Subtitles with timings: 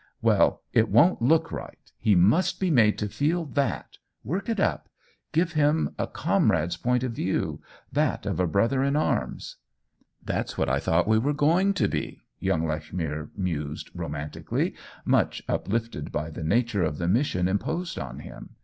[0.29, 1.77] "Well— it won't look right.
[1.99, 4.89] He must be made to feel that— work it up.
[5.31, 7.61] Give him a comrade's point of view—
[8.01, 9.57] that of a brother in arms.""
[10.25, 14.73] That's what I thought we were going to be!" young Lechmere mused, romantically,
[15.05, 18.55] much uplifted by the nature of the mission imposed on him.